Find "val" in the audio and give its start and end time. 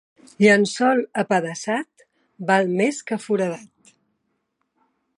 2.49-2.75